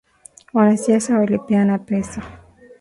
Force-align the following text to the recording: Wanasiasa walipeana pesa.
Wanasiasa 0.53 1.17
walipeana 1.17 1.77
pesa. 1.79 2.23